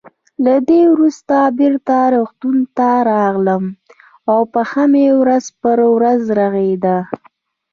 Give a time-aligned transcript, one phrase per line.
[0.45, 3.63] له دې وروسته بېرته روغتون ته راغلم
[4.31, 6.97] او پښه مې ورځ په ورځ رغېده.